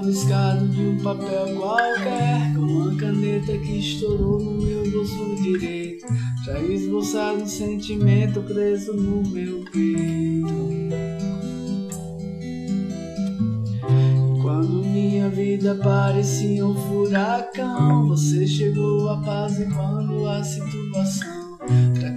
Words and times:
rabiscado 0.00 0.66
de 0.68 0.80
um 0.80 0.96
papel 0.98 1.56
qualquer 1.56 2.54
Com 2.54 2.62
uma 2.62 2.96
caneta 2.96 3.52
que 3.58 3.78
estourou 3.78 4.40
no 4.40 4.52
meu 4.52 4.90
bolso 4.90 5.36
direito. 5.42 6.06
Já 6.44 6.58
esboçado 6.60 7.42
um 7.42 7.46
sentimento 7.46 8.42
preso 8.42 8.94
no 8.94 9.22
meu 9.28 9.62
peito. 9.70 10.70
Quando 14.42 14.84
minha 14.86 15.28
vida 15.28 15.74
parecia 15.74 16.66
um 16.66 16.74
furacão 16.74 18.08
Você 18.08 18.46
chegou 18.46 19.08
apaziguando 19.08 20.26
a 20.26 20.42
situação 20.42 21.58
Pra 21.94 22.10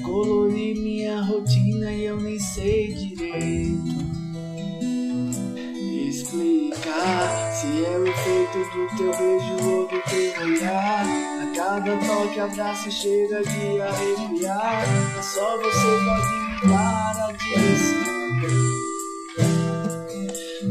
se 7.64 7.86
é 7.86 7.98
o 7.98 8.06
efeito 8.06 8.58
do 8.58 8.88
teu 8.98 9.12
beijo 9.18 9.56
ou 9.70 9.88
do 9.88 10.02
teu 10.02 10.42
olhar. 10.42 11.06
A 11.42 11.56
cada 11.56 11.98
toque, 11.98 12.40
abraço 12.40 12.92
chega 12.92 13.42
de 13.42 13.82
arrepiar. 13.82 14.84
É 15.18 15.22
só 15.22 15.58
você 15.58 15.98
pode 16.06 16.28
me 16.36 16.68
dar 16.70 17.16
a 17.22 17.32
direção 17.32 18.14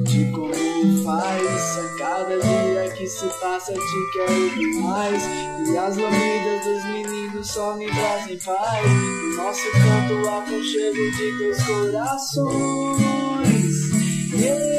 de 0.04 0.30
como 0.32 1.04
faz. 1.04 1.78
A 1.78 1.80
cada 1.98 2.38
dia 2.38 2.90
que 2.94 3.06
se 3.06 3.26
passa, 3.40 3.72
te 3.72 4.10
quero 4.12 4.50
demais. 4.50 5.22
E 5.66 5.78
as 5.78 5.96
lamidas 5.96 6.64
dos 6.64 6.84
meninos 6.84 7.48
só 7.48 7.74
me 7.76 7.86
trazem 7.86 8.38
paz. 8.38 8.86
No 8.86 9.36
nosso 9.36 9.70
canto, 9.72 10.28
aconchego 10.28 11.10
de 11.16 11.38
dois 11.38 11.62
corações. 11.64 13.12
Yeah. 14.34 14.71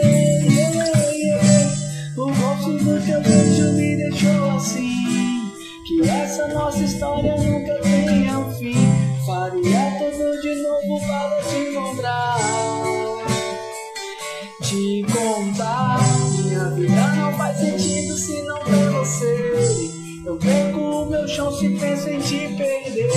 Contar. 15.06 16.00
Minha 16.38 16.70
vida 16.70 17.08
não 17.16 17.34
faz 17.38 17.58
sentido 17.58 18.18
se 18.18 18.42
não 18.44 18.60
tem 18.64 18.90
você. 18.90 19.92
Eu 20.26 20.38
perco 20.38 20.80
o 20.80 21.06
meu 21.10 21.28
chão 21.28 21.52
se 21.52 21.70
penso 21.78 22.10
em 22.10 22.20
te 22.20 22.56
perder. 22.56 23.10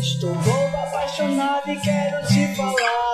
Estou 0.00 0.30
louco, 0.30 0.76
apaixonado 0.88 1.70
e 1.70 1.80
quero 1.80 2.26
te 2.26 2.54
falar. 2.54 3.09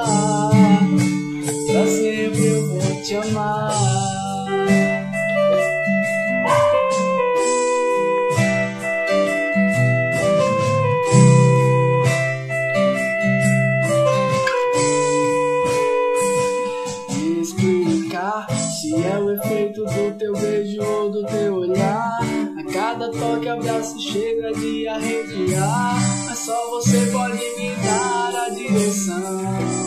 Se 18.50 18.94
é 18.94 19.18
o 19.18 19.30
efeito 19.32 19.84
do 19.84 20.18
teu 20.18 20.32
beijo 20.32 20.82
ou 20.82 21.10
do 21.10 21.24
teu 21.26 21.54
olhar 21.54 22.18
A 22.58 22.72
cada 22.72 23.10
toque, 23.10 23.48
abraço 23.48 24.00
chega 24.00 24.52
de 24.52 24.88
arrepiar. 24.88 25.96
Mas 26.26 26.38
só 26.38 26.70
você 26.70 27.06
pode 27.12 27.38
me 27.56 27.70
dar 27.84 28.46
a 28.46 28.48
direção 28.50 29.86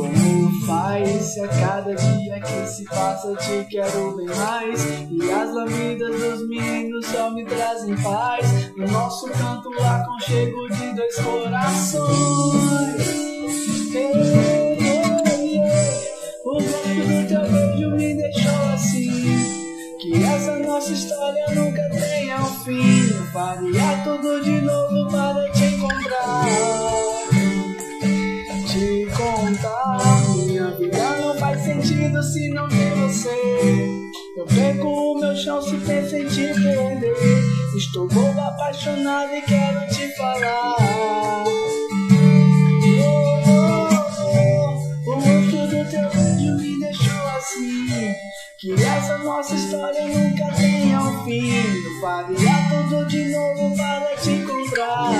como 0.00 0.66
faz. 0.66 1.08
Se 1.34 1.40
a 1.40 1.48
cada 1.48 1.94
dia 1.94 2.40
que 2.40 2.66
se 2.66 2.84
passa 2.84 3.28
eu 3.28 3.36
te 3.36 3.66
quero 3.70 4.16
bem 4.16 4.26
mais. 4.26 4.84
E 5.10 5.30
as 5.30 5.54
lamidas 5.54 6.18
dos 6.18 6.48
meninos 6.48 7.06
só 7.06 7.30
me 7.30 7.44
trazem 7.44 7.96
paz. 8.02 8.72
No 8.76 8.88
nosso 8.88 9.28
canto 9.30 9.68
aconchego 9.80 10.68
de 10.70 10.94
dois 10.94 11.16
corações 11.16 12.50
história 20.92 21.44
nunca 21.54 21.88
tenha 21.90 22.40
um 22.40 22.64
fim. 22.64 23.14
Eu 23.14 23.24
faria 23.26 24.02
tudo 24.04 24.42
de 24.42 24.60
novo 24.60 25.10
para 25.10 25.50
te 25.52 25.64
encontrar. 25.64 26.44
Te 28.66 29.06
contar. 29.16 30.36
Minha 30.36 30.70
vida 30.72 31.16
não 31.18 31.34
faz 31.36 31.62
sentido 31.62 32.22
se 32.22 32.48
não 32.50 32.68
tem 32.68 32.90
você. 32.90 33.88
Eu 34.36 34.46
perco 34.46 34.88
o 34.88 35.20
meu 35.20 35.36
chão 35.36 35.60
se 35.62 35.76
penso 35.78 36.16
em 36.16 36.26
te 36.26 36.46
perder. 36.60 37.42
Estou 37.76 38.08
bobo, 38.08 38.40
apaixonado 38.40 39.34
e 39.34 39.42
quero 39.42 39.86
te 39.88 40.08
falar. 40.16 41.50
Que 48.60 48.74
essa 48.74 49.16
nossa 49.16 49.54
história 49.54 50.06
nunca 50.06 50.44
tenha 50.54 50.79
Eu 51.32 52.00
faria 52.00 52.36
tudo 52.68 53.06
de 53.06 53.30
novo 53.30 53.76
para 53.76 54.16
te 54.16 54.30
encontrar. 54.30 55.12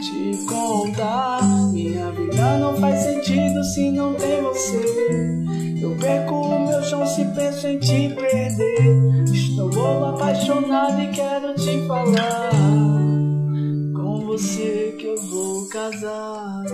Te 0.00 0.44
contar. 0.44 1.72
Minha 1.72 2.10
vida 2.10 2.58
não 2.58 2.76
faz 2.80 3.00
sentido 3.00 3.62
se 3.62 3.92
não 3.92 4.14
tem 4.14 4.42
você. 4.42 4.82
Eu 5.80 5.96
perco 6.00 6.34
o 6.34 6.68
meu 6.68 6.82
chão 6.82 7.06
se 7.06 7.24
penso 7.26 7.68
em 7.68 7.78
te 7.78 8.08
perder. 8.08 9.24
Estou 9.32 10.04
apaixonado 10.04 11.00
e 11.00 11.06
quero 11.12 11.54
te 11.54 11.86
falar. 11.86 12.50
Com 13.94 14.26
você 14.26 14.96
que 14.98 15.06
eu 15.06 15.22
vou 15.28 15.68
casar. 15.68 16.64